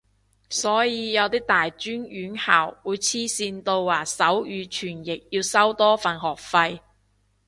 [0.49, 6.79] 所以有啲大專院校會黐線到話手語傳譯要收多份學費